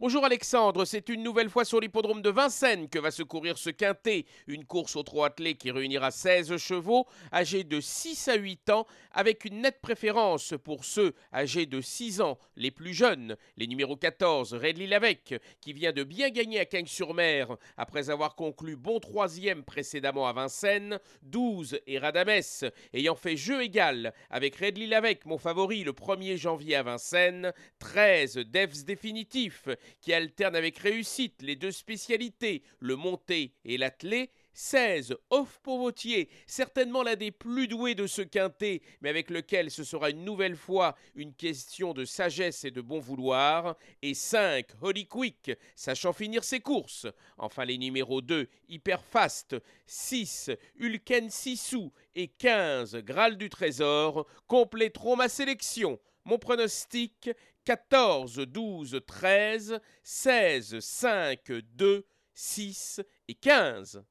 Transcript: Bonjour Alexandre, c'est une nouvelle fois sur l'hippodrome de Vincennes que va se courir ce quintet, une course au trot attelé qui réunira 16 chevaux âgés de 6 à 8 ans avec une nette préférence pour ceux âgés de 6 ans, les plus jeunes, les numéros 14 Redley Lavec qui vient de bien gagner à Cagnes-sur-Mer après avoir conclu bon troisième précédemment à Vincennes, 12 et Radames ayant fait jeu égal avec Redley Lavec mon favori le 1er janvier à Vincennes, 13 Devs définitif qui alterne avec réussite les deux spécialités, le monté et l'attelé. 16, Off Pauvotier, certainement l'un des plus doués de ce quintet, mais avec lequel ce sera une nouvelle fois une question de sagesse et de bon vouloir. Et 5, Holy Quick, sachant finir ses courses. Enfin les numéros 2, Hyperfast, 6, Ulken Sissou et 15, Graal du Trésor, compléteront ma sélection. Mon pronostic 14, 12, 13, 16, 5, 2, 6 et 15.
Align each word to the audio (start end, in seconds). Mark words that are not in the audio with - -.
Bonjour 0.00 0.24
Alexandre, 0.24 0.84
c'est 0.84 1.08
une 1.08 1.24
nouvelle 1.24 1.50
fois 1.50 1.64
sur 1.64 1.80
l'hippodrome 1.80 2.22
de 2.22 2.30
Vincennes 2.30 2.88
que 2.88 3.00
va 3.00 3.10
se 3.10 3.24
courir 3.24 3.58
ce 3.58 3.68
quintet, 3.68 4.26
une 4.46 4.64
course 4.64 4.94
au 4.94 5.02
trot 5.02 5.24
attelé 5.24 5.56
qui 5.56 5.72
réunira 5.72 6.12
16 6.12 6.56
chevaux 6.56 7.08
âgés 7.32 7.64
de 7.64 7.80
6 7.80 8.28
à 8.28 8.36
8 8.36 8.70
ans 8.70 8.86
avec 9.10 9.44
une 9.44 9.62
nette 9.62 9.80
préférence 9.80 10.54
pour 10.62 10.84
ceux 10.84 11.14
âgés 11.34 11.66
de 11.66 11.80
6 11.80 12.20
ans, 12.20 12.38
les 12.54 12.70
plus 12.70 12.94
jeunes, 12.94 13.36
les 13.56 13.66
numéros 13.66 13.96
14 13.96 14.54
Redley 14.54 14.86
Lavec 14.86 15.34
qui 15.60 15.72
vient 15.72 15.90
de 15.90 16.04
bien 16.04 16.30
gagner 16.30 16.60
à 16.60 16.64
Cagnes-sur-Mer 16.64 17.56
après 17.76 18.08
avoir 18.08 18.36
conclu 18.36 18.76
bon 18.76 19.00
troisième 19.00 19.64
précédemment 19.64 20.28
à 20.28 20.32
Vincennes, 20.32 21.00
12 21.22 21.80
et 21.88 21.98
Radames 21.98 22.70
ayant 22.94 23.16
fait 23.16 23.36
jeu 23.36 23.64
égal 23.64 24.14
avec 24.30 24.54
Redley 24.54 24.86
Lavec 24.86 25.26
mon 25.26 25.38
favori 25.38 25.82
le 25.82 25.90
1er 25.90 26.36
janvier 26.36 26.76
à 26.76 26.84
Vincennes, 26.84 27.52
13 27.80 28.36
Devs 28.46 28.84
définitif 28.84 29.66
qui 30.00 30.12
alterne 30.12 30.56
avec 30.56 30.78
réussite 30.78 31.42
les 31.42 31.56
deux 31.56 31.72
spécialités, 31.72 32.62
le 32.80 32.96
monté 32.96 33.54
et 33.64 33.78
l'attelé. 33.78 34.30
16, 34.52 35.16
Off 35.30 35.60
Pauvotier, 35.62 36.28
certainement 36.46 37.02
l'un 37.02 37.16
des 37.16 37.30
plus 37.30 37.68
doués 37.68 37.94
de 37.94 38.06
ce 38.06 38.22
quintet, 38.22 38.82
mais 39.00 39.08
avec 39.08 39.30
lequel 39.30 39.70
ce 39.70 39.84
sera 39.84 40.10
une 40.10 40.24
nouvelle 40.24 40.56
fois 40.56 40.96
une 41.14 41.34
question 41.34 41.92
de 41.92 42.04
sagesse 42.04 42.64
et 42.64 42.70
de 42.70 42.80
bon 42.80 42.98
vouloir. 42.98 43.76
Et 44.02 44.14
5, 44.14 44.66
Holy 44.80 45.06
Quick, 45.06 45.52
sachant 45.76 46.12
finir 46.12 46.44
ses 46.44 46.60
courses. 46.60 47.06
Enfin 47.36 47.64
les 47.64 47.78
numéros 47.78 48.20
2, 48.20 48.48
Hyperfast, 48.68 49.56
6, 49.86 50.50
Ulken 50.76 51.30
Sissou 51.30 51.92
et 52.14 52.28
15, 52.28 52.96
Graal 52.96 53.36
du 53.36 53.48
Trésor, 53.50 54.26
compléteront 54.46 55.16
ma 55.16 55.28
sélection. 55.28 56.00
Mon 56.24 56.38
pronostic 56.38 57.30
14, 57.64 58.36
12, 58.38 59.00
13, 59.06 59.80
16, 60.02 60.80
5, 60.80 61.52
2, 61.74 62.06
6 62.34 63.02
et 63.28 63.34
15. 63.34 64.04